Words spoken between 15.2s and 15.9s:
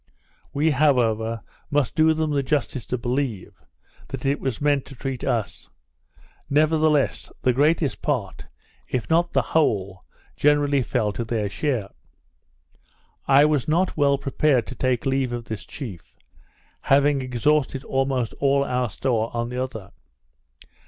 of this